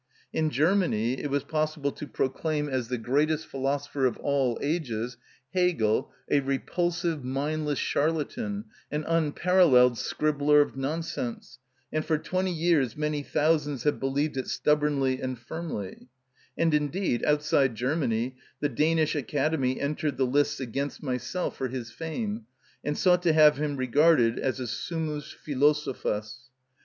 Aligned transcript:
In 0.33 0.49
Germany 0.49 1.21
it 1.21 1.29
was 1.29 1.43
possible 1.43 1.91
to 1.91 2.07
proclaim 2.07 2.67
as 2.67 2.87
the 2.87 2.97
greatest 2.97 3.45
philosopher 3.45 4.07
of 4.07 4.17
all 4.17 4.57
ages 4.59 5.15
Hegel, 5.53 6.11
a 6.27 6.39
repulsive, 6.39 7.23
mindless 7.23 7.77
charlatan, 7.77 8.65
an 8.89 9.03
unparalleled 9.03 9.99
scribbler 9.99 10.59
of 10.61 10.75
nonsense, 10.75 11.59
and 11.93 12.03
for 12.03 12.17
twenty 12.17 12.51
years 12.51 12.97
many 12.97 13.21
thousands 13.21 13.83
have 13.83 13.99
believed 13.99 14.37
it 14.37 14.47
stubbornly 14.47 15.21
and 15.21 15.37
firmly; 15.37 16.07
and 16.57 16.73
indeed, 16.73 17.23
outside 17.23 17.75
Germany, 17.75 18.37
the 18.59 18.69
Danish 18.69 19.15
Academy 19.15 19.79
entered 19.79 20.17
the 20.17 20.25
lists 20.25 20.59
against 20.59 21.03
myself 21.03 21.55
for 21.57 21.67
his 21.67 21.91
fame, 21.91 22.47
and 22.83 22.97
sought 22.97 23.21
to 23.21 23.33
have 23.33 23.57
him 23.57 23.77
regarded 23.77 24.39
as 24.39 24.59
a 24.59 24.65
summus 24.65 25.31
philosophus. 25.31 26.49